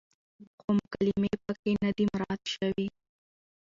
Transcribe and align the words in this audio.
خو 0.59 0.69
مکالمې 0.79 1.33
پکې 1.45 1.71
نه 1.83 1.89
دي 1.95 2.03
مراعت 2.13 2.41
شوې، 2.55 2.85